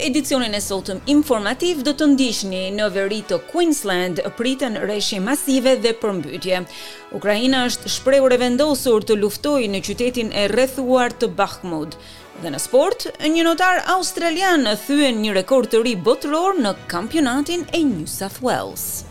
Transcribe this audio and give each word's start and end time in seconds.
edicionin 0.00 0.52
e 0.54 0.60
sotëm 0.62 1.00
informativ 1.10 1.82
do 1.86 1.92
të 1.96 2.06
ndishni 2.14 2.62
në 2.74 2.86
veri 2.94 3.20
të 3.28 3.38
Queensland 3.50 4.22
pritën 4.38 4.78
reshje 4.88 5.20
masive 5.22 5.76
dhe 5.84 5.94
përmbytje. 6.02 6.62
Ukrajina 7.18 7.64
është 7.68 7.92
shprehur 7.98 8.34
e 8.34 8.40
vendosur 8.44 9.06
të 9.06 9.18
luftoj 9.22 9.62
në 9.74 9.82
qytetin 9.86 10.34
e 10.42 10.46
rrethuar 10.54 11.12
të 11.14 11.30
Bakhmud. 11.38 11.96
Dhe 12.42 12.50
në 12.54 12.60
sport, 12.64 13.08
një 13.22 13.46
notar 13.46 13.82
australian 13.94 14.66
thyen 14.86 15.22
një 15.22 15.36
rekord 15.40 15.70
të 15.72 15.84
ri 15.86 15.96
botëror 16.08 16.58
në 16.64 16.76
kampionatin 16.90 17.66
e 17.72 17.84
New 17.86 18.06
South 18.10 18.40
Wales. 18.42 19.04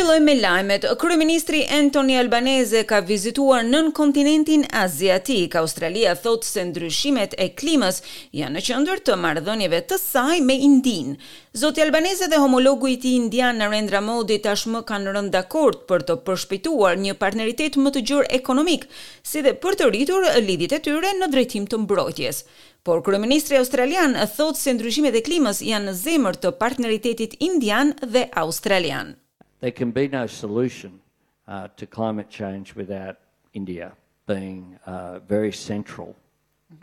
Filloj 0.00 0.20
me 0.20 0.32
lajmet. 0.40 0.84
Kryeministri 0.98 1.66
Anthony 1.78 2.14
Albanese 2.18 2.84
ka 2.88 3.00
vizituar 3.04 3.66
nën 3.68 3.90
kontinentin 3.92 4.62
aziatik. 4.72 5.52
Australia 5.60 6.14
thotë 6.16 6.48
se 6.48 6.62
ndryshimet 6.64 7.34
e 7.36 7.50
klimës 7.52 7.98
janë 8.38 8.54
në 8.56 8.62
qendër 8.64 9.02
të 9.04 9.18
marrëdhënieve 9.20 9.82
të 9.92 9.98
saj 10.00 10.38
me 10.48 10.56
Indin. 10.56 11.18
Zoti 11.52 11.84
Albanese 11.84 12.30
dhe 12.32 12.40
homologu 12.40 12.88
i 12.88 12.96
tij 13.02 13.18
indian 13.18 13.60
Narendra 13.60 14.00
Modi 14.06 14.40
tashmë 14.40 14.80
kanë 14.88 15.12
rënë 15.18 15.32
dakord 15.36 15.84
për 15.90 16.06
të 16.08 16.16
përshpejtuar 16.28 16.96
një 17.04 17.18
partneritet 17.20 17.76
më 17.76 17.92
të 17.98 18.04
gjerë 18.08 18.30
ekonomik, 18.40 18.88
si 19.20 19.44
dhe 19.44 19.52
për 19.60 19.76
të 19.82 19.90
rritur 19.92 20.28
lidhjet 20.48 20.78
e 20.80 20.82
tyre 20.88 21.12
në 21.20 21.28
drejtim 21.34 21.68
të 21.68 21.82
mbrojtjes. 21.84 22.44
Por 22.88 23.04
kryeministri 23.04 23.60
australian 23.60 24.16
thotë 24.38 24.64
se 24.64 24.78
ndryshimet 24.80 25.20
e 25.20 25.26
klimës 25.28 25.60
janë 25.68 25.92
në 25.92 25.98
zemër 26.04 26.40
të 26.44 26.56
partneritetit 26.62 27.36
indian 27.52 27.98
dhe 28.00 28.30
australian. 28.48 29.18
There 29.60 29.72
can 29.72 29.90
be 29.92 30.08
no 30.08 30.26
solution 30.26 31.00
uh 31.46 31.68
to 31.76 31.86
climate 31.86 32.28
change 32.30 32.74
without 32.74 33.16
India 33.52 33.92
being 34.24 34.78
uh 34.86 35.18
very 35.28 35.52
central 35.52 36.14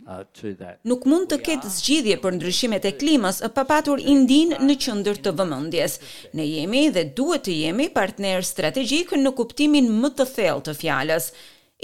uh 0.06 0.22
to 0.40 0.54
that. 0.62 0.78
Nuk 0.84 1.02
mund 1.12 1.26
të 1.32 1.38
ketë 1.48 1.72
zgjidhje 1.78 2.18
për 2.22 2.36
ndryshimet 2.38 2.86
e 2.86 2.92
klimës 3.00 3.42
pa 3.56 3.64
patur 3.66 3.98
Indin 4.14 4.54
në 4.68 4.78
qendër 4.86 5.18
të 5.26 5.34
vëmendjes. 5.40 5.98
Ne 6.38 6.46
jemi 6.46 6.84
dhe 6.98 7.06
duhet 7.18 7.48
të 7.48 7.58
jemi 7.64 7.88
partner 7.98 8.46
strategjik 8.52 9.16
në 9.18 9.34
kuptimin 9.42 9.90
më 10.04 10.12
të 10.20 10.28
thellë 10.36 10.68
të 10.70 10.76
fjalës. 10.84 11.32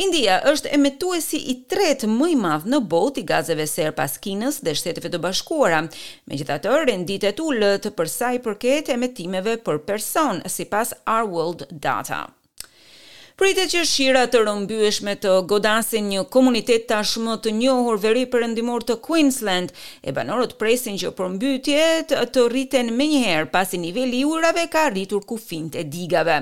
India 0.03 0.39
është 0.51 0.71
emetuesi 0.75 1.39
i 1.53 1.53
tretë 1.71 2.09
më 2.11 2.27
i 2.33 2.35
madh 2.41 2.65
në 2.73 2.81
botë 2.91 3.21
i 3.21 3.23
gazeve 3.29 3.67
serë 3.71 3.95
pas 4.01 4.17
Kinës 4.25 4.59
dhe 4.67 4.75
Shteteve 4.75 5.13
të 5.13 5.21
Bashkuara. 5.23 5.85
Megjithatë, 6.27 6.73
renditet 6.91 7.39
ulët 7.45 7.87
për 7.99 8.11
sa 8.11 8.33
i 8.35 8.41
përket 8.43 8.91
emetimeve 8.97 9.55
për 9.67 9.85
person 9.87 10.43
sipas 10.51 10.97
Our 11.07 11.31
World 11.37 11.69
Data 11.71 12.25
pritet 13.35 13.67
që 13.73 13.81
shira 13.91 14.21
të 14.31 14.45
rëmbyesh 14.47 15.01
me 15.03 15.17
të 15.19 15.31
godasin 15.51 16.05
një 16.13 16.21
komunitet 16.35 16.85
tashmë 16.91 17.33
të 17.43 17.51
njohur 17.59 17.97
veri 18.03 18.21
përëndimor 18.31 18.85
të 18.87 18.95
Queensland, 19.03 19.73
e 20.07 20.13
banorët 20.15 20.53
presin 20.61 20.95
që 21.01 21.11
përmbytjet 21.19 22.15
të 22.31 22.45
rriten 22.53 22.93
me 22.95 23.09
njëherë 23.11 23.49
pasi 23.55 23.81
nivelli 23.83 24.21
urave 24.29 24.69
ka 24.71 24.85
rritur 24.95 25.25
kufin 25.27 25.67
të 25.75 25.83
digave. 25.91 26.37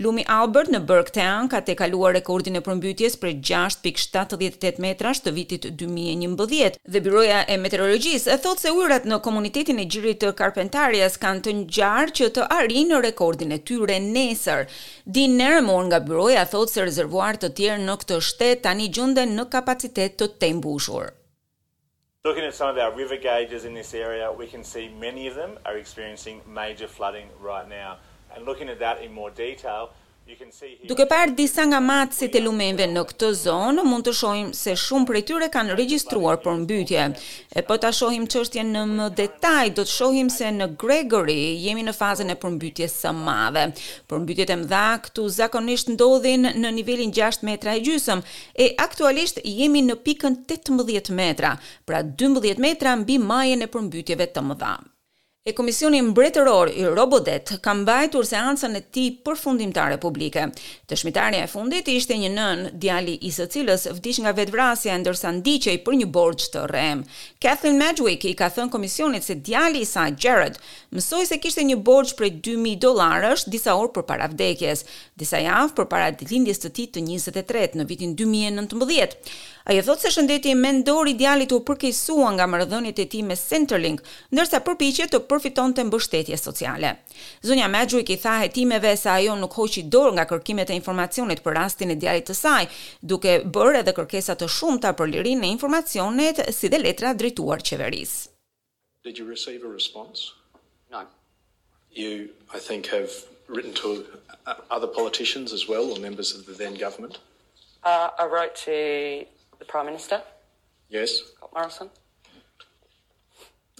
Lumi 0.00 0.24
Albert 0.38 0.72
në 0.72 0.80
Burktown 0.88 1.50
ka 1.52 1.60
te 1.66 1.74
kaluar 1.76 2.14
rekordin 2.16 2.56
e 2.56 2.62
përmbytjes 2.64 3.18
për 3.20 3.34
6.78 3.50 4.80
metrash 4.80 5.20
të 5.26 5.34
vitit 5.36 5.68
2011 5.84 6.80
dhe 6.88 7.04
Biroja 7.04 7.42
e 7.52 7.60
Meteorologjisë 7.60 8.32
e 8.32 8.38
thot 8.46 8.64
se 8.64 8.72
urat 8.72 9.04
në 9.04 9.20
komunitetin 9.28 9.76
e 9.76 9.84
gjirit 9.92 10.22
të 10.24 10.32
Karpentarias 10.40 11.20
kanë 11.20 11.44
të 11.50 11.56
njarë 11.66 12.16
që 12.22 12.32
të 12.40 12.48
arinë 12.56 13.04
rekordin 13.10 13.52
e 13.52 13.60
tyre 13.60 14.00
nesër. 14.08 14.64
Din 15.04 15.36
nërë 15.36 15.60
mor 15.68 15.84
nga 15.90 16.00
Biroja 16.00 16.28
Nevoja 16.30 16.46
thot 16.54 16.70
se 16.70 16.82
rezervuar 16.86 17.36
të 17.42 17.48
tjerë 17.58 17.78
në 17.86 17.94
këtë 18.00 18.16
shtet 18.24 18.60
tani 18.66 18.84
gjunde 18.96 19.24
në 19.30 19.44
kapacitet 19.54 20.12
të 20.20 20.26
tembushur. 20.44 21.08
Looking 22.28 22.46
at 22.50 22.54
some 22.58 22.70
of 22.74 22.78
our 22.84 22.94
river 22.98 23.18
gauges 23.24 23.64
in 23.70 23.74
this 23.80 23.90
area, 24.02 24.28
we 24.42 24.46
can 24.52 24.62
see 24.62 24.84
many 25.06 25.26
of 25.30 25.34
them 25.34 25.58
are 25.64 25.76
experiencing 25.84 26.36
major 26.60 26.88
flooding 26.96 27.26
right 27.50 27.68
now. 27.80 27.90
And 28.34 28.46
looking 28.46 28.68
at 28.68 28.78
that 28.84 29.02
in 29.06 29.10
more 29.12 29.32
detail, 29.40 29.90
Duke 30.88 31.04
parë 31.10 31.32
disa 31.36 31.62
nga 31.68 31.78
matësit 31.84 32.34
e 32.38 32.40
lumenve 32.42 32.86
në 32.90 33.02
këtë 33.10 33.28
zonë, 33.40 33.82
mund 33.88 34.04
të 34.06 34.12
shohim 34.18 34.48
se 34.58 34.74
shumë 34.82 35.06
prej 35.08 35.22
tyre 35.30 35.46
kanë 35.54 35.76
regjistruar 35.78 36.36
përmbytje. 36.44 37.06
E 37.58 37.60
po 37.68 37.76
ta 37.84 37.90
shohim 37.98 38.26
çështjen 38.32 38.70
në 38.74 38.82
më 38.90 39.06
detaj, 39.20 39.66
do 39.78 39.82
të 39.86 39.92
shohim 39.94 40.28
se 40.36 40.50
në 40.58 40.68
Gregory 40.82 41.38
jemi 41.64 41.84
në 41.86 41.94
fazën 42.00 42.32
e 42.34 42.38
përmbytjes 42.44 42.98
së 43.04 43.14
madhe. 43.24 43.64
Përmbytjet 44.12 44.52
e 44.54 44.58
mëdha 44.62 44.84
këtu 45.08 45.26
zakonisht 45.38 45.92
ndodhin 45.94 46.48
në 46.64 46.74
nivelin 46.80 47.14
6 47.20 47.42
metra 47.50 47.74
e 47.80 47.84
gjysëm 47.88 48.24
e 48.66 48.70
aktualisht 48.86 49.40
jemi 49.56 49.84
në 49.88 49.98
pikën 50.08 50.40
18 50.56 51.16
metra, 51.22 51.54
pra 51.88 52.04
12 52.24 52.58
metra 52.68 52.96
mbi 53.04 53.18
majën 53.32 53.66
e 53.68 53.72
përmbytjeve 53.76 54.30
të 54.36 54.46
mëdha. 54.50 54.74
E 55.42 55.52
Komisioni 55.56 56.02
Mbretëror 56.04 56.68
i 56.76 56.82
Robodet 56.84 57.48
ka 57.64 57.72
mbajtur 57.74 58.26
seancën 58.28 58.76
e 58.76 58.82
tij 58.92 59.14
përfundimtare 59.24 59.96
publike. 60.02 60.42
Dëshmitarja 60.90 61.40
e 61.46 61.48
fundit 61.48 61.88
ishte 61.88 62.18
një 62.20 62.28
nën, 62.34 62.66
djali 62.82 63.14
i 63.24 63.30
së 63.32 63.46
cilës 63.54 63.86
vdiq 63.96 64.18
nga 64.26 64.34
vetvrasja 64.36 64.98
ndërsa 65.00 65.32
ndiqej 65.38 65.78
për 65.86 65.96
një 66.02 66.10
borxh 66.16 66.50
të 66.52 66.66
rrem. 66.68 67.06
Kathleen 67.40 67.80
Medwick 67.80 68.28
i 68.28 68.36
ka 68.36 68.50
thënë 68.52 68.74
komisionit 68.76 69.24
se 69.24 69.38
djali 69.46 69.80
i 69.80 69.88
saj 69.88 70.12
Jared 70.20 70.60
mësoj 70.94 71.24
se 71.26 71.36
kishte 71.38 71.62
një 71.66 71.76
borxh 71.86 72.16
prej 72.18 72.30
2000 72.46 72.78
dollarësh 72.82 73.46
disa 73.52 73.76
orë 73.78 73.92
përpara 73.98 74.26
vdekjes, 74.32 74.84
disa 75.18 75.38
javë 75.42 75.74
përpara 75.78 76.10
lindjes 76.20 76.58
së 76.64 76.70
tij 76.76 76.88
të 76.96 77.04
23 77.08 77.78
në 77.78 77.86
vitin 77.90 78.14
2019. 78.18 79.14
Ai 79.70 79.78
thotë 79.86 80.02
se 80.02 80.10
shëndeti 80.16 80.54
mendor 80.58 81.06
i 81.06 81.14
djalit 81.18 81.52
u 81.54 81.60
përkeqësua 81.66 82.32
nga 82.34 82.46
marrëdhëniet 82.50 82.98
e 83.02 83.06
tij 83.12 83.22
me 83.26 83.36
Centerlink, 83.38 84.02
ndërsa 84.34 84.60
përpiqet 84.66 85.14
të 85.14 85.20
përfitonte 85.30 85.84
mbështetje 85.86 86.38
sociale. 86.40 86.90
Zonja 87.46 87.68
Magic 87.70 88.10
i 88.10 88.18
tha 88.18 88.38
hetimeve 88.42 88.96
se 88.96 89.10
ajo 89.14 89.36
nuk 89.38 89.54
hoqi 89.60 89.86
dorë 89.92 90.16
nga 90.16 90.26
kërkimet 90.30 90.70
e 90.72 90.78
informacionit 90.80 91.44
për 91.44 91.56
rastin 91.60 91.94
e 91.94 91.98
djalit 92.02 92.26
të 92.30 92.34
saj, 92.34 92.66
duke 93.02 93.38
bërë 93.54 93.84
edhe 93.84 93.94
kërkesa 94.00 94.34
të 94.34 94.48
shumta 94.56 94.90
për 94.98 95.12
lirinë 95.14 95.46
e 95.46 95.54
informacionit 95.54 96.42
si 96.56 96.68
dhe 96.72 96.82
letra 96.82 97.14
drejtuar 97.14 97.62
qeverisë. 97.62 98.18
Did 99.04 99.18
you 99.18 99.24
receive 99.24 99.64
a 99.64 99.70
response? 99.70 100.39
you 101.94 102.28
i 102.54 102.58
think 102.58 102.86
have 102.86 103.10
written 103.48 103.72
to 103.74 103.88
uh, 104.46 104.54
other 104.70 104.86
politicians 104.86 105.52
as 105.52 105.68
well 105.68 105.90
or 105.92 105.98
members 105.98 106.34
of 106.36 106.46
the 106.46 106.52
then 106.52 106.74
government 106.74 107.18
uh 107.84 108.08
i 108.18 108.24
wrote 108.24 108.54
to 108.54 109.24
the 109.58 109.64
prime 109.66 109.86
minister 109.86 110.20
yes 110.88 111.22
scott 111.36 111.50
morrison 111.54 111.88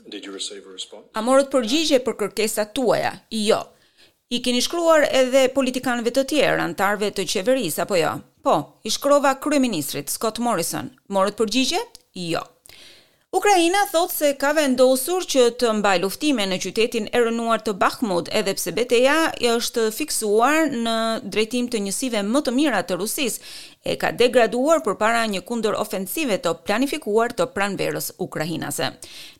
did 0.08 0.24
you 0.24 0.32
receive 0.32 0.66
a 0.66 0.72
response 0.78 1.06
a 1.14 1.22
morët 1.28 1.50
përgjigje 1.54 2.00
për 2.08 2.16
kërkesat 2.24 2.74
tuaja 2.74 3.12
jo 3.42 3.60
i 4.30 4.40
keni 4.42 4.62
shkruar 4.62 5.06
edhe 5.22 5.48
politikanëve 5.54 6.12
të 6.18 6.24
tjerë 6.32 6.64
antarëve 6.66 7.12
të 7.14 7.28
qeverisë 7.32 7.84
apo 7.86 7.98
jo 8.02 8.14
po 8.46 8.56
i 8.82 8.90
shkrova 8.90 9.36
kryeministrit 9.46 10.10
scott 10.10 10.38
morrison 10.46 10.90
morët 11.14 11.38
përgjigje 11.38 11.84
jo 12.26 12.42
Ukraina 13.32 13.84
thot 13.86 14.10
se 14.10 14.32
ka 14.42 14.48
vendosur 14.58 15.22
që 15.30 15.44
të 15.62 15.68
mbaj 15.78 16.00
luftime 16.02 16.48
në 16.50 16.56
qytetin 16.64 17.04
e 17.14 17.20
rënuar 17.22 17.62
të 17.62 17.76
Bakhmut, 17.78 18.26
edhe 18.34 18.56
pse 18.58 18.72
beteja 18.74 19.18
i 19.38 19.46
është 19.52 19.84
fiksuar 19.94 20.66
në 20.72 20.94
drejtim 21.36 21.68
të 21.70 21.78
njësive 21.84 22.24
më 22.26 22.42
të 22.48 22.54
mira 22.56 22.80
të 22.82 22.96
Rusis, 22.98 23.36
e 23.86 23.94
ka 24.02 24.10
degraduar 24.10 24.82
për 24.82 24.98
para 24.98 25.22
një 25.30 25.44
kundër 25.46 25.78
ofensive 25.78 26.40
të 26.42 26.56
planifikuar 26.66 27.30
të 27.32 27.46
pranverës 27.54 28.10
ukrainase. 28.26 28.90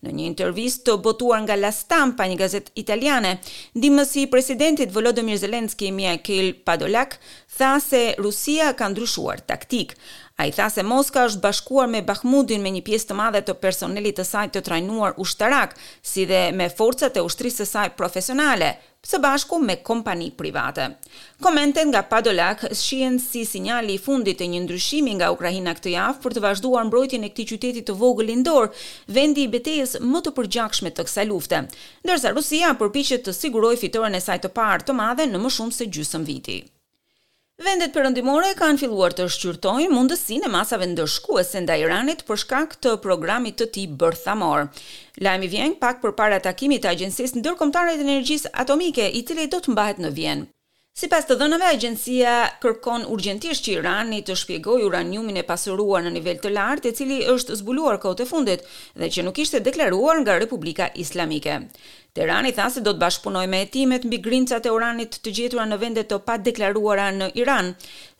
Në 0.07 0.15
një 0.21 0.27
intervjist 0.31 0.87
të 0.87 0.95
botuar 1.09 1.43
nga 1.43 1.59
Lastam 1.59 2.15
pa 2.17 2.31
një 2.31 2.39
gazet 2.47 2.71
italiane, 2.79 3.41
ndimësi 3.75 4.29
presidentit 4.31 4.95
Volodomir 4.95 5.43
Zelenski, 5.43 5.91
Mjekil 5.99 6.55
Padolak, 6.63 7.19
tha 7.59 7.75
se 7.83 8.07
Rusia 8.23 8.71
ka 8.79 8.87
ndryshuar 8.95 9.43
taktikë. 9.51 9.99
A 10.41 10.45
i 10.49 10.53
tha 10.57 10.71
se 10.73 10.83
Moska 10.83 11.27
është 11.29 11.43
bashkuar 11.45 11.89
me 11.93 11.99
Bahmudin 12.03 12.63
me 12.65 12.71
një 12.73 12.81
pjesë 12.87 13.09
të 13.11 13.17
madhe 13.17 13.41
të 13.45 13.55
personelit 13.61 14.17
të 14.17 14.25
saj 14.25 14.47
të 14.55 14.63
trajnuar 14.65 15.19
ushtarak, 15.21 15.75
si 16.11 16.25
dhe 16.31 16.39
me 16.61 16.71
forcët 16.79 17.19
e 17.21 17.25
ushtrisë 17.29 17.61
të 17.61 17.67
saj 17.71 17.91
profesionale, 17.99 18.71
së 19.11 19.21
bashku 19.21 19.59
me 19.67 19.77
kompani 19.91 20.31
private. 20.39 20.87
Komentet 21.45 21.91
nga 21.93 22.01
Padolak 22.15 22.65
shien 22.85 23.21
si 23.27 23.43
sinjali 23.51 23.99
i 23.99 24.03
fundit 24.07 24.41
të 24.41 24.49
një 24.55 24.63
ndryshimi 24.65 25.19
nga 25.21 25.29
Ukrajina 25.37 25.77
këtë 25.77 25.93
javë 25.99 26.25
për 26.25 26.39
të 26.39 26.47
vazhduar 26.49 26.89
mbrojtjen 26.89 27.29
e 27.29 27.33
këtij 27.35 27.49
qyteti 27.53 27.85
të 27.91 28.01
vogël 28.01 28.31
lindor, 28.33 28.73
vendi 29.19 29.45
i 29.45 29.53
betejës 29.59 29.97
më 30.09 30.25
të 30.25 30.35
përgjakshme 30.41 30.89
të 30.97 31.09
kësaj 31.11 31.29
lufte, 31.35 31.61
ndërsa 32.07 32.33
Rusia 32.41 32.73
përpiqet 32.81 33.29
të 33.29 33.37
sigurojë 33.45 33.83
fitoren 33.85 34.17
e 34.17 34.25
saj 34.31 34.41
të 34.47 34.55
parë 34.57 34.89
të 34.89 34.99
madhe 35.05 35.29
në 35.35 35.45
më 35.45 35.55
shumë 35.61 35.83
se 35.83 35.93
gjysmë 35.97 36.27
viti. 36.33 36.61
Vendet 37.61 37.93
perëndimore 37.93 38.55
kanë 38.57 38.81
filluar 38.81 39.13
të 39.13 39.27
shqyrtojnë 39.35 39.91
mundësinë 39.93 40.47
e 40.49 40.53
masave 40.55 40.87
ndëshkuese 40.95 41.61
ndaj 41.61 41.77
Iranit 41.83 42.23
për 42.25 42.39
shkak 42.41 42.77
të 42.81 42.95
programit 43.05 43.59
të 43.61 43.67
tij 43.75 43.85
bërthamor. 44.01 44.71
Lajmi 45.21 45.51
vjen 45.53 45.75
pak 45.83 46.01
përpara 46.01 46.39
takimit 46.47 46.81
të 46.87 46.95
Agjencisë 46.95 47.37
Ndërkombëtare 47.43 47.99
të 48.01 48.07
Energjisë 48.07 48.55
Atomike, 48.65 49.05
i 49.05 49.21
cili 49.29 49.45
do 49.53 49.61
të 49.61 49.75
mbahet 49.75 50.01
në 50.01 50.15
Vjenë. 50.21 50.49
Sipas 51.01 51.29
të 51.29 51.37
dhënave, 51.39 51.69
agjencia 51.77 52.33
kërkon 52.61 53.05
urgjentisht 53.13 53.63
që 53.65 53.77
Irani 53.79 54.23
të 54.27 54.35
shpjegojë 54.41 54.89
uraniumin 54.89 55.39
e 55.41 55.45
pasuruar 55.49 56.03
në 56.05 56.11
nivel 56.17 56.41
të 56.43 56.51
lartë, 56.57 56.91
i 56.91 56.97
cili 56.99 57.21
është 57.31 57.55
zbuluar 57.61 58.01
kohët 58.03 58.25
e 58.25 58.29
fundit 58.29 58.65
dhe 59.01 59.09
që 59.09 59.25
nuk 59.25 59.39
ishte 59.45 59.61
deklaruar 59.65 60.19
nga 60.21 60.41
Republika 60.43 60.91
Islamike. 61.01 61.61
Tirani 62.21 62.51
tha 62.53 62.67
se 62.69 62.83
do 62.85 62.93
të 62.93 63.01
bashkëpunoj 63.01 63.47
me 63.49 63.63
hetimet 63.63 64.03
mbi 64.05 64.19
grincat 64.21 64.67
e 64.69 64.71
uranit 64.77 65.15
të 65.25 65.31
gjetura 65.39 65.63
në 65.71 65.77
vende 65.81 66.03
të 66.05 66.19
pa 66.27 66.35
deklaruara 66.45 67.07
në 67.17 67.29
Iran. 67.41 67.71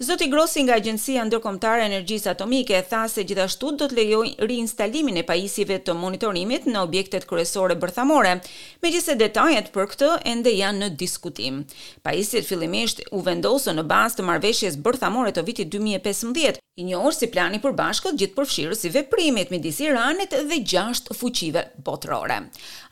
Zoti 0.01 0.31
Grossi 0.33 0.63
nga 0.65 0.79
Agjencia 0.81 1.27
Ndërkombëtare 1.29 1.83
e 1.85 1.89
Energjisë 1.91 2.31
Atomike 2.33 2.79
tha 2.89 3.03
se 3.13 3.27
gjithashtu 3.29 3.75
do 3.77 3.91
të 3.91 3.99
lejoj 3.99 4.23
riinstalimin 4.49 5.19
e 5.21 5.27
pajisjeve 5.29 5.77
të 5.85 5.99
monitorimit 6.01 6.65
në 6.73 6.81
objektet 6.81 7.29
kryesore 7.29 7.77
bërthamore, 7.83 8.39
megjithëse 8.81 9.19
detajet 9.21 9.69
për 9.75 9.91
këtë 9.93 10.11
ende 10.33 10.55
janë 10.63 10.81
në 10.87 10.97
diskutim. 11.03 11.61
Pajisjet 12.01 12.49
fillimisht 12.49 13.05
u 13.13 13.21
vendosën 13.29 13.77
në 13.77 13.85
bazë 13.93 14.23
të 14.23 14.29
marrëveshjes 14.31 14.81
bërthamore 14.87 15.37
të 15.37 15.45
vitit 15.51 15.75
2015, 15.77 16.57
i 16.81 16.85
njohur 16.89 17.13
si 17.13 17.27
plani 17.29 17.59
i 17.59 17.61
përbashkët 17.61 18.17
gjithpërfshirës 18.17 18.87
i 18.87 18.91
veprimit 18.95 19.51
midis 19.53 19.83
Iranit 19.85 20.33
dhe 20.49 20.61
gjashtë 20.71 21.13
fuqive 21.19 21.65
botërore. 21.85 22.39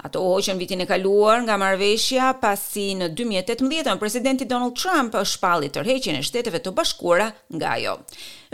Ato 0.04 0.20
hoqën 0.26 0.58
vitin 0.60 0.82
e 0.82 0.86
kaluar 0.98 1.38
nga 1.46 1.54
marveshja 1.62 2.32
pasi 2.42 2.88
në 2.98 3.12
2018 3.14 4.00
presidenti 4.02 4.48
Donald 4.50 4.74
Trump 4.74 5.14
është 5.14 5.36
shpalli 5.38 5.70
tërheqjen 5.70 6.18
e 6.18 6.24
shteteve 6.26 6.58
të 6.64 6.72
bashkuara 6.74 7.30
nga 7.54 7.76
ajo 7.76 7.94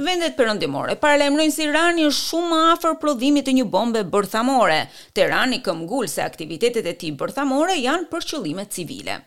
vendet 0.03 0.35
perëndimore 0.39 0.97
paralajmërojnë 0.99 1.55
se 1.55 1.67
Irani 1.69 2.05
është 2.09 2.27
shumë 2.29 2.49
më 2.51 2.61
afër 2.73 2.95
prodhimit 2.99 3.45
të 3.47 3.53
një 3.59 3.67
bombe 3.71 4.01
bërthamore. 4.11 4.79
Tirani 5.15 5.61
këmbgul 5.63 6.09
se 6.11 6.23
aktivitetet 6.25 6.87
e 6.91 6.95
tij 6.99 7.13
bërthamore 7.21 7.77
janë 7.79 8.09
për 8.11 8.27
qëllime 8.31 8.65
civile. 8.75 9.19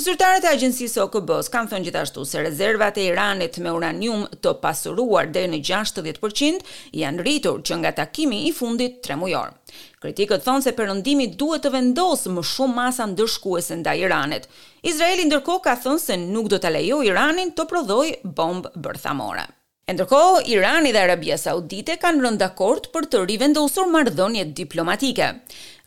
Zyrtarët 0.00 0.46
e 0.46 0.52
agjencisë 0.54 1.02
OKB-s 1.04 1.52
kanë 1.52 1.70
thënë 1.74 1.88
gjithashtu 1.88 2.24
se 2.28 2.40
rezervat 2.46 2.96
e 3.00 3.06
Iranit 3.10 3.58
me 3.64 3.74
uranium 3.76 4.24
të 4.44 4.54
pasuruar 4.64 5.28
deri 5.36 5.50
në 5.52 5.60
60% 5.68 6.64
janë 7.02 7.22
rritur 7.24 7.60
që 7.64 7.78
nga 7.82 7.92
takimi 8.00 8.44
i 8.48 8.54
fundit 8.56 9.02
tremujor. 9.04 9.52
Kritikët 10.00 10.44
thonë 10.46 10.64
se 10.64 10.72
perëndimi 10.76 11.28
duhet 11.40 11.64
të 11.66 11.74
vendosë 11.76 12.32
më 12.38 12.46
shumë 12.54 12.78
masa 12.78 13.04
ndëshkuese 13.12 13.76
ndaj 13.82 13.98
Iranit. 14.08 14.48
Izraeli 14.80 15.28
ndërkohë 15.28 15.64
ka 15.68 15.76
thënë 15.84 16.00
se 16.08 16.16
nuk 16.24 16.48
do 16.54 16.60
të 16.62 16.72
lejojë 16.76 17.10
Iranin 17.12 17.52
të 17.52 17.68
prodhojë 17.68 18.20
bombë 18.38 18.74
bërthamore 18.80 19.48
ndërkohë, 19.86 20.38
Irani 20.50 20.90
dhe 20.90 20.98
Arabia 20.98 21.36
Saudite 21.38 21.94
kanë 22.02 22.22
rënë 22.24 22.40
dakord 22.40 22.88
për 22.90 23.04
të 23.10 23.18
rivendosur 23.30 23.86
marrëdhënie 23.94 24.42
diplomatike. 24.58 25.28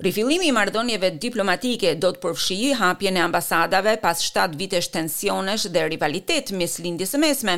Rifillimi 0.06 0.48
i 0.48 0.52
marrëdhënieve 0.56 1.10
diplomatike 1.26 1.92
do 2.00 2.14
të 2.16 2.22
përfshijë 2.24 2.78
hapjen 2.80 3.18
e 3.20 3.20
ambasadave 3.26 3.98
pas 4.06 4.22
7 4.30 4.56
vitesh 4.62 4.88
tensionesh 4.94 5.66
dhe 5.76 5.84
rivalitet 5.92 6.54
mes 6.62 6.78
lindjes 6.86 7.12
së 7.12 7.20
mesme. 7.26 7.58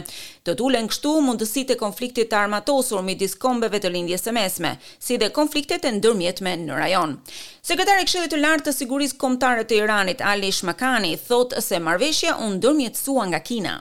Do 0.49 0.55
të 0.57 0.65
ulen 0.65 0.89
kështu 0.89 1.11
mundësitë 1.27 1.75
e 1.75 1.77
konfliktit 1.83 2.31
të 2.33 2.39
armatosur 2.39 3.03
midis 3.11 3.37
kombeve 3.45 3.77
të 3.85 3.91
lindjes 3.93 4.25
së 4.25 4.33
mesme, 4.33 4.71
si 4.97 5.19
dhe 5.21 5.29
konfliktet 5.37 5.85
e 5.85 5.91
ndërmjetme 5.99 6.55
në 6.63 6.79
rajon. 6.81 7.13
Sekretari 7.61 8.01
i 8.01 8.09
Këshillit 8.09 8.33
të 8.33 8.39
Lartë 8.41 8.71
të 8.71 8.73
Sigurisë 8.79 9.19
Kombëtare 9.21 9.67
të 9.69 9.77
Iranit, 9.83 10.25
Ali 10.33 10.49
Shmakani, 10.49 11.13
thotë 11.27 11.61
se 11.69 11.77
marveshja 11.89 12.33
u 12.41 12.49
ndërmjetësua 12.57 13.29
nga 13.29 13.41
Kina. 13.51 13.75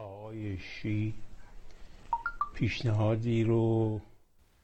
Oh, 0.00 0.32
pishnjadi 2.54 3.42
ro 3.42 4.00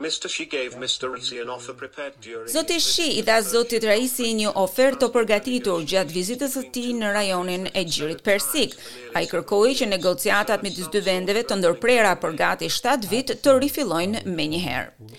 Mr. 0.00 0.30
She 0.30 0.46
gave 0.46 0.70
Mr. 0.78 1.12
Rizzi 1.12 1.38
an 1.40 1.50
offer 1.50 1.74
prepared 1.74 2.14
during 2.24 2.48
Zoti 2.48 2.78
Shi 2.80 3.18
i 3.18 3.22
dha 3.28 3.36
Zotit 3.42 3.84
Raisi 3.90 4.30
një 4.38 4.54
ofertë 4.64 5.02
të 5.02 5.08
përgatitur 5.16 5.84
gjatë 5.92 6.14
vizitës 6.14 6.54
së 6.56 6.62
tij 6.76 6.94
në 7.00 7.10
rajonin 7.16 7.66
e 7.76 7.82
Gjirit 7.90 8.22
Persik. 8.24 8.78
Ai 9.12 9.26
kërkoi 9.28 9.74
që 9.82 9.90
negociatat 9.90 10.64
midis 10.64 10.88
dy 10.96 11.02
vendeve 11.10 11.42
të 11.44 11.58
ndërprera 11.60 12.14
për 12.22 12.38
gati 12.40 12.70
7 12.80 13.10
vit 13.12 13.34
të 13.44 13.56
rifillojnë 13.60 14.24
më 14.38 14.48
njëherë. 14.54 15.12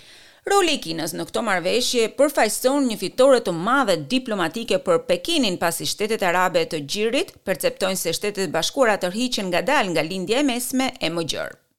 Roli 0.50 0.74
i 0.74 0.82
Kinës 0.82 1.14
në 1.14 1.28
këto 1.30 1.46
marrëveshje 1.46 2.10
përfaqëson 2.18 2.90
një 2.90 3.00
fitore 3.06 3.44
të 3.46 3.54
madhe 3.54 4.00
diplomatike 4.16 4.82
për 4.88 5.04
Pekinin 5.12 5.62
pasi 5.62 5.86
Shtetet 5.94 6.26
Arabe 6.26 6.66
të 6.66 6.82
Gjirit 6.90 7.36
perceptojnë 7.46 8.02
se 8.02 8.18
Shtetet 8.18 8.50
Bashkuara 8.58 8.98
tërhiqen 9.06 9.52
ngadalë 9.54 9.92
nga 9.94 10.10
lindja 10.10 10.42
e 10.42 10.48
mesme 10.50 10.90
e 10.98 11.14
më 11.14 11.28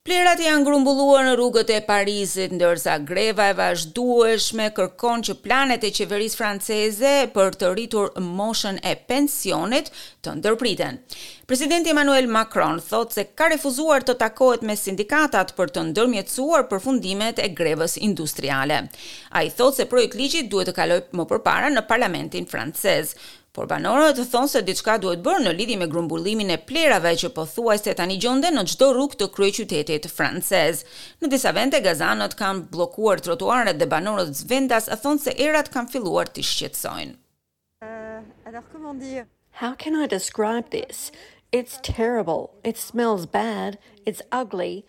Plerat 0.02 0.34
e 0.42 0.48
janë 0.48 0.64
grumbulluar 0.66 1.22
në 1.28 1.32
rrugët 1.36 1.68
e 1.70 1.76
Parisit, 1.86 2.50
ndërsa 2.56 2.96
greva 3.06 3.44
e 3.52 3.52
vazhdueshme 3.54 4.64
kërkon 4.74 5.20
që 5.28 5.36
planet 5.44 5.84
e 5.86 5.92
qeverisë 5.94 6.38
franceze 6.40 7.12
për 7.30 7.52
të 7.60 7.68
rritur 7.76 8.08
moshën 8.34 8.80
e 8.82 8.96
pensionit 9.12 9.92
të 10.26 10.32
ndërpriten. 10.40 10.98
Presidenti 11.46 11.92
Emmanuel 11.94 12.26
Macron 12.34 12.80
thot 12.82 13.14
se 13.14 13.28
ka 13.38 13.46
refuzuar 13.54 14.02
të 14.02 14.16
takohet 14.24 14.64
me 14.66 14.74
sindikatat 14.80 15.52
për 15.60 15.70
të 15.76 15.84
ndërmjetësuar 15.92 16.66
përfundimet 16.72 17.38
e 17.38 17.46
grevës 17.62 17.94
industriale. 18.02 18.80
A 19.38 19.44
i 19.46 19.54
thot 19.54 19.78
se 19.78 19.86
projekt 19.86 20.18
ligjit 20.18 20.50
duhet 20.50 20.72
të 20.72 20.74
kaloj 20.80 20.98
më 21.14 21.28
përpara 21.36 21.70
në 21.78 21.86
parlamentin 21.92 22.50
francezë 22.50 23.16
por 23.52 23.66
banorët 23.68 24.16
thonë 24.32 24.48
se 24.48 24.60
diçka 24.64 24.94
duhet 25.02 25.20
bërë 25.24 25.42
në 25.44 25.50
lidhje 25.58 25.76
me 25.80 25.88
grumbullimin 25.92 26.52
e 26.54 26.60
plerave 26.68 27.10
që 27.22 27.28
po 27.36 27.44
thuaj 27.44 27.76
se 27.84 27.92
tani 27.98 28.16
gjonde 28.24 28.48
në 28.54 28.62
gjdo 28.70 28.88
rukë 28.96 29.18
të 29.20 29.26
krye 29.34 29.52
qytetit 29.58 30.06
francez. 30.08 30.80
Në 31.20 31.28
disa 31.34 31.52
vende, 31.52 31.82
gazanët 31.84 32.36
kanë 32.40 32.70
blokuar 32.72 33.20
trotuaret 33.20 33.76
dhe 33.76 33.88
banorët 33.92 34.32
zvendas 34.40 34.88
e 34.88 34.96
thonë 35.02 35.24
se 35.26 35.34
erat 35.48 35.68
kanë 35.74 35.92
filluar 35.92 36.30
të 36.32 36.44
shqetsojnë. 36.48 37.14
Uh, 37.84 39.20
How 39.60 39.74
can 39.76 39.94
I 39.94 40.06
describe 40.06 40.70
this? 40.70 41.12
It's 41.52 41.78
terrible. 41.82 42.42
It 42.64 42.78
smells 42.78 43.26
bad. 43.26 43.76
It's 44.06 44.22
ugly. 44.32 44.84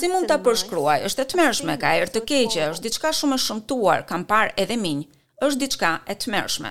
Si 0.00 0.08
mund 0.08 0.30
ta 0.32 0.38
përshkruaj? 0.40 1.02
Është 1.10 1.20
e 1.20 1.26
tmerrshme, 1.34 1.74
ka 1.82 1.90
erë 2.00 2.08
të 2.14 2.22
keqe, 2.26 2.68
është 2.72 2.86
diçka 2.86 3.10
shumë 3.18 3.36
e 3.36 3.42
shëmtuar, 3.46 4.06
kam 4.08 4.24
parë 4.24 4.54
edhe 4.64 4.78
minj. 4.80 5.04
Është 5.44 5.60
diçka 5.66 5.90
e 6.12 6.16
tmerrshme. 6.16 6.70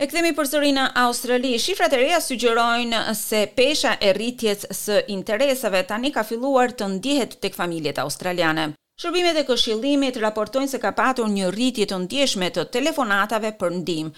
E 0.00 0.06
këthemi 0.08 0.30
për 0.32 0.46
sërina 0.48 0.84
Australi, 1.02 1.50
shifrat 1.60 1.92
e 1.92 1.98
reja 2.00 2.20
sugjerojnë 2.24 3.02
se 3.20 3.42
pesha 3.58 3.92
e 4.00 4.14
rritjes 4.16 4.64
së 4.80 5.02
interesave 5.18 5.84
tani 5.92 6.14
ka 6.16 6.24
filluar 6.32 6.72
të 6.80 6.88
ndihet 6.94 7.36
të 7.42 7.50
këfamiljet 7.52 8.00
australiane. 8.08 8.70
Shërbimet 9.00 9.38
e 9.40 9.42
këshillimit 9.48 10.18
raportojnë 10.20 10.68
se 10.68 10.78
ka 10.80 10.90
patur 10.98 11.30
një 11.32 11.46
rritje 11.54 11.86
të 11.88 11.98
ndjeshme 12.02 12.48
të 12.52 12.66
telefonatave 12.74 13.48
për 13.60 13.70
ndihmë. 13.78 14.10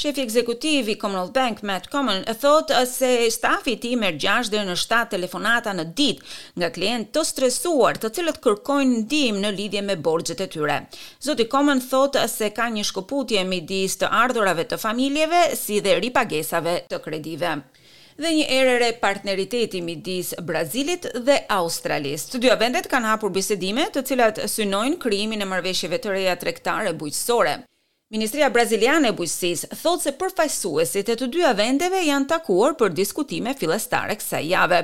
Shefi 0.00 0.22
ekzekutiv 0.24 0.86
i 0.88 0.94
Commonwealth 1.02 1.34
Bank 1.36 1.58
Matt 1.70 1.90
Common 1.92 2.22
e 2.24 2.34
thotë 2.44 2.78
se 2.88 3.10
stafi 3.34 3.74
i 3.76 3.80
tij 3.82 3.98
merr 4.00 4.16
6 4.24 4.48
deri 4.54 4.64
në 4.70 4.76
7 4.82 5.00
telefonata 5.14 5.74
në 5.76 5.84
ditë 5.98 6.30
nga 6.62 6.70
klientë 6.78 7.12
të 7.18 7.24
stresuar, 7.32 8.00
të 8.00 8.12
cilët 8.16 8.40
kërkojnë 8.46 9.02
ndihmë 9.02 9.42
në 9.44 9.50
lidhje 9.60 9.82
me 9.90 9.98
borxhet 10.08 10.40
e 10.40 10.48
tyre. 10.56 10.78
Zoti 11.28 11.44
Common 11.56 11.84
thotë 11.90 12.24
se 12.38 12.48
ka 12.56 12.70
një 12.78 12.86
shkoputje 12.92 13.44
midis 13.52 14.00
të 14.00 14.08
ardhurave 14.22 14.64
të 14.72 14.80
familjeve 14.86 15.42
si 15.66 15.82
dhe 15.84 15.98
ripagesave 16.06 16.78
të 16.88 17.02
kredive 17.10 17.52
dhe 18.20 18.32
një 18.36 18.46
erë 18.52 18.72
re 18.82 18.88
partneriteti 19.00 19.80
midis 19.84 20.34
Brazilit 20.44 21.06
dhe 21.24 21.38
Australisë. 21.56 22.34
Të 22.34 22.42
dyja 22.44 22.58
vendet 22.60 22.88
kanë 22.92 23.14
hapur 23.14 23.32
bisedime, 23.32 23.88
të 23.94 24.04
cilat 24.10 24.42
synojnë 24.54 25.00
krijimin 25.00 25.40
e 25.40 25.48
marrëveshjeve 25.48 26.02
të 26.04 26.14
reja 26.14 26.36
tregtare 26.40 26.92
bujqësore. 27.00 27.58
Ministria 28.10 28.48
Braziliane 28.50 29.12
e 29.12 29.14
Bujqësisë 29.14 29.68
thotë 29.84 30.02
se 30.02 30.12
përfaqësuesit 30.18 31.12
e 31.12 31.14
të 31.16 31.28
dyja 31.30 31.52
vendeve 31.54 32.00
janë 32.02 32.26
takuar 32.32 32.72
për 32.80 32.90
diskutime 32.98 33.52
fillestare 33.54 34.16
kësaj 34.18 34.40
jave. 34.50 34.80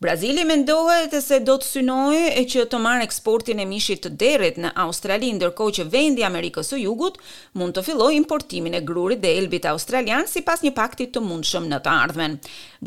Brazili 0.00 0.44
mendohet 0.44 1.14
e 1.16 1.22
se 1.24 1.38
do 1.40 1.54
të 1.56 1.64
synoj 1.64 2.18
e 2.28 2.42
që 2.52 2.66
të 2.68 2.78
marë 2.84 3.06
eksportin 3.06 3.62
e 3.62 3.64
mishit 3.70 4.02
të 4.04 4.10
derit 4.22 4.58
në 4.60 4.74
Australi 4.84 5.30
ndërko 5.38 5.68
që 5.78 5.86
vendi 5.94 6.20
Amerikës 6.28 6.74
o 6.76 6.80
jugut 6.82 7.16
mund 7.56 7.78
të 7.78 7.84
filloj 7.88 8.10
importimin 8.18 8.76
e 8.76 8.82
grurit 8.92 9.22
dhe 9.24 9.30
elbit 9.38 9.70
australian 9.72 10.28
si 10.34 10.44
pas 10.50 10.60
një 10.66 10.74
paktit 10.82 11.14
të 11.16 11.22
mund 11.30 11.48
shumë 11.52 11.72
në 11.72 11.80
të 11.88 11.94
ardhmen. 12.04 12.36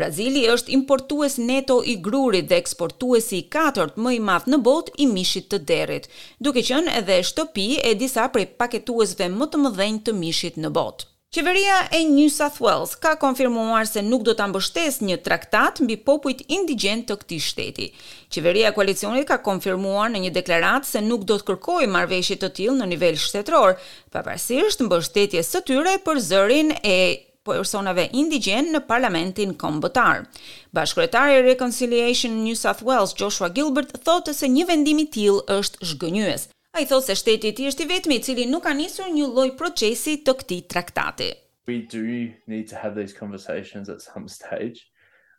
Brazili 0.04 0.46
është 0.54 0.76
importues 0.78 1.40
neto 1.50 1.80
i 1.82 1.98
grurit 2.10 2.52
dhe 2.54 2.62
eksportuesi 2.62 3.42
i 3.42 3.48
katërt 3.58 3.98
më 4.06 4.14
i 4.20 4.24
madh 4.32 4.50
në 4.54 4.62
bot 4.70 4.94
i 5.02 5.10
mishit 5.18 5.50
të 5.50 5.64
derit, 5.74 6.06
duke 6.38 6.62
qenë 6.70 6.94
edhe 7.02 7.18
shtopi 7.32 7.72
e 7.90 7.98
disa 8.06 8.30
prej 8.38 8.52
paketuesve 8.62 9.34
më 9.40 9.50
të 9.56 9.66
mëdhenj 9.68 10.04
të 10.06 10.20
mishit 10.26 10.62
në 10.66 10.70
bot. 10.78 11.10
Qeveria 11.32 11.88
e 11.92 12.06
New 12.10 12.28
South 12.28 12.60
Wales 12.60 12.96
ka 12.98 13.12
konfirmuar 13.22 13.86
se 13.86 14.02
nuk 14.02 14.24
do 14.26 14.34
të 14.34 14.48
ambështes 14.48 14.96
një 15.06 15.18
traktat 15.28 15.78
mbi 15.86 15.98
popujt 16.08 16.40
indigen 16.58 17.04
të 17.06 17.18
këti 17.22 17.38
shteti. 17.48 17.86
Qeveria 18.34 18.72
e 18.72 18.76
koalicionit 18.78 19.28
ka 19.30 19.38
konfirmuar 19.46 20.10
në 20.10 20.24
një 20.26 20.32
deklarat 20.40 20.90
se 20.90 21.04
nuk 21.06 21.28
do 21.30 21.38
të 21.38 21.46
kërkoj 21.52 21.86
marveshjet 21.98 22.42
të 22.42 22.50
tjil 22.58 22.80
në 22.80 22.90
nivel 22.96 23.20
shtetror, 23.28 23.78
paprasirështë 24.16 24.88
mbështetje 24.90 25.46
së 25.52 25.62
tyre 25.70 25.94
për 26.08 26.24
zërin 26.32 26.74
e 26.82 26.98
personave 27.50 28.08
indigen 28.24 28.74
në 28.74 28.82
parlamentin 28.90 29.54
kombëtar. 29.66 30.26
Bashkretarje 30.80 31.44
Reconciliation 31.54 32.42
New 32.44 32.58
South 32.66 32.82
Wales, 32.90 33.14
Joshua 33.22 33.54
Gilbert, 33.54 33.94
thotë 34.10 34.34
se 34.42 34.50
një 34.58 34.68
vendimi 34.74 35.06
tjil 35.14 35.44
është 35.60 35.92
zhgënyës. 35.94 36.50
A 36.78 36.84
i 36.84 36.86
thot 36.86 37.02
se 37.04 37.16
shteti 37.18 37.50
i 37.50 37.54
ti 37.58 37.66
është 37.66 37.84
i 37.86 37.88
vetmi 37.90 38.16
i 38.20 38.22
cili 38.24 38.46
nuk 38.46 38.64
ka 38.68 38.76
nisur 38.78 39.10
një 39.10 39.30
lloj 39.34 39.52
procesi 39.58 40.20
të 40.26 40.36
këtij 40.42 40.62
traktati. 40.70 41.30
We 41.68 41.82
do 41.92 42.02
need 42.50 42.70
to 42.70 42.76
have 42.82 42.94
these 42.96 43.14
conversations 43.16 43.90
at 43.90 44.02
some 44.02 44.28
stage. 44.30 44.86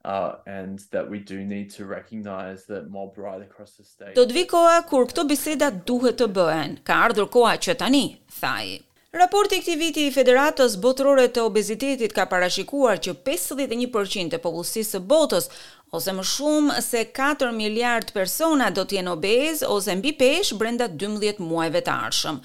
Uh, 0.02 0.38
and 0.46 0.78
that 0.92 1.04
we 1.10 1.18
do 1.20 1.44
need 1.44 1.68
to 1.70 1.84
recognize 1.84 2.64
that 2.64 2.88
mob 2.90 3.18
right 3.18 3.42
across 3.42 3.76
the 3.76 3.84
state. 3.84 4.14
Do 4.16 4.22
të 4.24 4.32
vi 4.34 4.44
koha 4.48 4.78
kur 4.88 5.04
këto 5.12 5.26
biseda 5.28 5.68
duhet 5.84 6.16
të 6.22 6.28
bëhen. 6.38 6.78
Ka 6.88 6.96
ardhur 7.08 7.28
koha 7.34 7.58
që 7.60 7.74
tani, 7.82 8.06
thaj. 8.38 8.78
Raporti 9.12 9.58
i 9.58 9.62
këtij 9.66 9.76
viti 9.80 10.06
i 10.06 10.14
Federatës 10.14 10.76
Botërore 10.80 11.26
të 11.28 11.44
Obezitetit 11.44 12.14
ka 12.16 12.24
parashikuar 12.30 13.02
që 13.04 13.16
51% 13.28 14.38
e 14.38 14.42
popullsisë 14.42 14.96
së 14.96 15.00
botës 15.12 15.50
ose 15.96 16.12
më 16.14 16.22
shumë 16.32 16.74
se 16.86 17.00
4 17.16 17.48
miliard 17.54 18.12
persona 18.14 18.68
do 18.70 18.84
të 18.86 19.00
jenë 19.00 19.10
obez 19.16 19.62
ose 19.66 19.96
mbi 19.98 20.12
pesh 20.20 20.52
brenda 20.60 20.86
12 20.92 21.40
muajve 21.42 21.80
të 21.88 21.94
ardhshëm. 22.06 22.36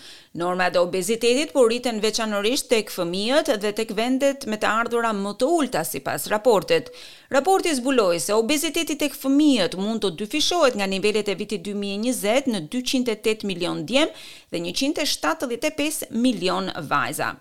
Norma 0.41 0.67
e 0.73 0.79
obezitetit 0.81 1.51
po 1.53 1.63
rriten 1.69 1.99
veçanërisht 2.03 2.67
tek 2.71 2.89
fëmijët 2.91 3.51
dhe 3.61 3.73
tek 3.77 3.93
vendet 3.99 4.47
me 4.49 4.57
të 4.57 4.71
ardhurat 4.81 5.15
më 5.21 5.35
të 5.41 5.51
ulta 5.59 5.83
sipas 5.85 6.25
raportit. 6.33 6.89
Raporti 7.37 7.75
zbuloi 7.77 8.17
se 8.19 8.33
obeziteti 8.33 8.97
tek 9.03 9.13
fëmijët 9.21 9.77
mund 9.79 10.01
të 10.03 10.15
dyfishohet 10.23 10.75
nga 10.81 10.89
nivelet 10.89 11.29
e 11.29 11.37
vitit 11.43 11.61
2020 11.69 12.49
në 12.51 12.63
208 12.73 13.45
milion 13.51 13.85
djem 13.89 14.09
dhe 14.49 14.59
175 14.65 16.03
milion 16.25 16.73
vajza. 16.89 17.35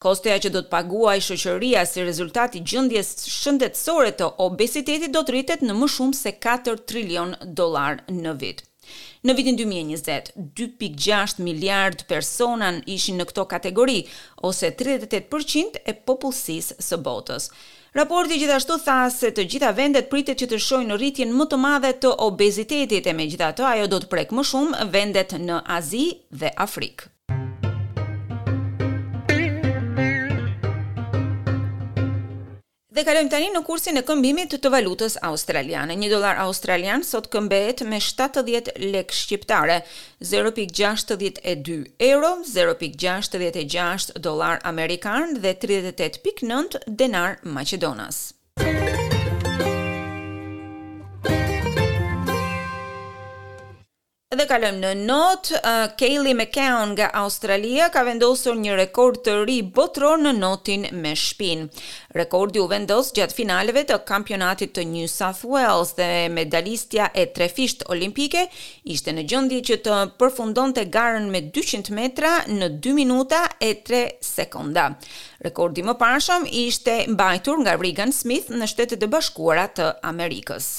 Kostëja 0.00 0.38
që 0.46 0.48
do 0.54 0.60
të 0.64 0.70
pagua 0.72 1.12
i 1.18 1.20
shëqëria 1.20 1.82
si 1.84 2.00
rezultati 2.06 2.62
gjëndjes 2.64 3.10
shëndetsore 3.34 4.14
të 4.16 4.28
obesitetit 4.40 5.12
do 5.12 5.20
të 5.28 5.34
rritet 5.34 5.64
në 5.66 5.74
më 5.80 5.88
shumë 5.94 6.16
se 6.16 6.32
4 6.46 6.78
trilion 6.88 7.34
dolar 7.58 7.98
në 8.08 8.32
vit. 8.40 8.62
Në 9.28 9.34
vitin 9.38 9.58
2020, 9.58 10.30
2.6 10.62 11.44
miliard 11.44 12.06
personan 12.10 12.80
ishin 12.94 13.20
në 13.20 13.28
këto 13.28 13.44
kategori, 13.52 13.98
ose 14.48 14.72
38% 14.80 15.76
e 15.84 15.94
popullsis 16.08 16.72
së 16.82 16.98
botës. 17.04 17.50
Raporti 18.00 18.40
gjithashtu 18.40 18.80
tha 18.86 18.96
se 19.18 19.34
të 19.36 19.44
gjitha 19.52 19.74
vendet 19.76 20.08
pritet 20.10 20.40
që 20.40 20.48
të 20.54 20.62
shojnë 20.64 20.94
në 20.94 20.98
rritjen 21.02 21.36
më 21.36 21.50
të 21.52 21.60
madhe 21.68 21.92
të 22.00 22.16
obezitetit 22.30 23.06
e 23.12 23.16
me 23.20 23.28
gjitha 23.34 23.52
të 23.60 23.68
ajo 23.76 23.92
do 23.92 24.00
të 24.06 24.12
prek 24.16 24.32
më 24.38 24.48
shumë 24.54 24.88
vendet 24.96 25.36
në 25.44 25.60
Azi 25.76 26.06
dhe 26.32 26.56
Afrikë. 26.66 27.10
Dhe 33.00 33.06
kalojmë 33.08 33.30
tani 33.32 33.46
në 33.52 33.60
kursin 33.64 33.96
e 33.96 34.00
këmbimit 34.04 34.50
të, 34.52 34.58
të 34.60 34.70
valutës 34.74 35.14
australiane. 35.28 35.94
Një 35.96 36.08
dolar 36.12 36.40
australian 36.42 37.00
sot 37.10 37.30
këmbehet 37.32 37.80
me 37.88 37.96
70 38.08 38.68
lek 38.82 39.14
shqiptare, 39.16 39.78
0.62 40.32 41.76
euro, 42.10 42.32
0.66 42.52 44.10
dolar 44.28 44.60
amerikan 44.72 45.32
dhe 45.46 45.54
38.9 45.64 46.82
denar 47.04 47.38
maqedonas. 47.56 48.20
Dhe 54.30 54.44
kalojmë 54.46 54.78
në 54.78 54.90
not, 55.08 55.48
uh, 55.56 55.88
Kaylee 55.98 56.36
McCown 56.38 56.92
nga 56.92 57.08
Australia 57.18 57.88
ka 57.90 58.04
vendosur 58.06 58.54
një 58.60 58.76
rekord 58.78 59.18
të 59.26 59.32
ri 59.42 59.56
botror 59.74 60.20
në 60.22 60.36
notin 60.36 60.84
me 61.02 61.16
shpin. 61.18 61.64
Rekordi 62.14 62.62
u 62.62 62.68
vendos 62.70 63.10
gjatë 63.16 63.34
finaleve 63.34 63.82
të 63.90 63.96
kampionatit 64.06 64.76
të 64.76 64.84
New 64.92 65.10
South 65.10 65.42
Wales 65.50 65.96
dhe 65.98 66.06
medalistja 66.30 67.08
e 67.18 67.26
trefisht 67.34 67.82
olimpike 67.90 68.44
ishte 68.94 69.10
në 69.18 69.26
gjëndi 69.32 69.60
që 69.72 69.80
të 69.88 69.98
përfundon 70.22 70.78
të 70.78 70.86
garën 70.94 71.26
me 71.34 71.42
200 71.50 71.90
metra 71.98 72.36
në 72.54 72.70
2 72.86 72.94
minuta 73.02 73.42
e 73.58 73.74
3 73.90 74.04
sekonda. 74.22 74.92
Rekordi 75.42 75.82
më 75.90 75.98
pashëm 76.04 76.46
ishte 76.46 77.00
mbajtur 77.18 77.64
nga 77.66 77.74
Regan 77.82 78.14
Smith 78.14 78.46
në 78.54 78.70
shtetet 78.76 79.02
e 79.02 79.10
bashkuara 79.10 79.66
të 79.74 79.90
Amerikës. 80.06 80.76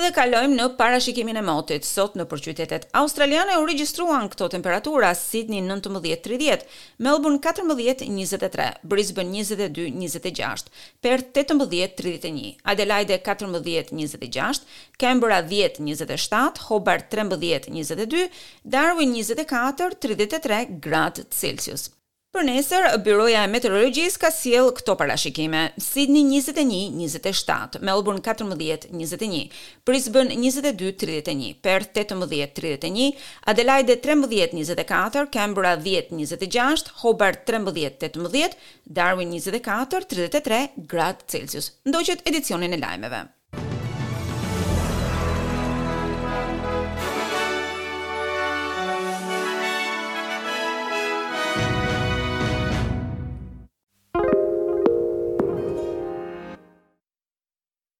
dhe 0.00 0.10
kalojmë 0.16 0.56
në 0.56 0.64
parashikimin 0.78 1.38
e 1.40 1.42
motit. 1.44 1.84
Sot 1.86 2.16
në 2.18 2.26
përqytetet 2.28 2.86
australiane 2.98 3.56
u 3.60 3.64
regjistruan 3.68 4.28
këto 4.32 4.48
temperatura: 4.52 5.12
Sydney 5.16 5.62
19-30, 5.64 6.64
Melbourne 7.06 7.40
14-23, 7.44 8.66
Brisbane 8.92 9.44
22-26, 9.46 10.70
Perth 11.04 11.42
18-31, 11.44 12.56
Adelaide 12.74 13.18
14-26, 13.26 14.66
Canberra 15.00 15.40
10-27, 15.50 16.64
Hobart 16.68 17.10
13-22, 17.16 18.28
Darwin 18.76 19.14
24-33 19.20 20.80
gradë 20.86 21.30
Celsius. 21.34 21.90
Për 22.34 22.44
nesër, 22.44 22.86
Byroja 23.06 23.44
e 23.46 23.48
Meteorologjis 23.50 24.16
ka 24.20 24.28
siel 24.34 24.68
këto 24.76 24.96
parashikime 24.98 25.60
Sydney 25.80 26.24
21-27, 26.32 27.78
Melbourne 27.86 28.22
14-21, 28.24 29.44
Brisbane 29.86 30.34
22-31, 30.34 31.54
Perth 31.66 31.94
18-31, 31.94 33.12
Adelaide 33.52 33.98
13-24, 34.08 35.30
Canberra 35.38 35.76
10-26, 35.86 36.92
Hobart 37.04 37.46
13-18, 37.48 38.58
Darwin 39.00 39.32
24-33, 39.38 40.76
Grad 40.94 41.24
Celsius 41.30 41.72
Ndoqët 41.86 42.26
edicionin 42.32 42.74
e 42.78 42.82
lajmeve 42.84 43.26